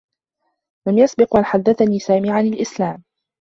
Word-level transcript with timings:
لم 0.87 0.97
يسبق 0.97 1.35
و 1.35 1.37
أن 1.37 1.45
حدّثني 1.45 1.99
سامي 1.99 2.31
عن 2.31 2.45
الإسلام. 2.47 3.03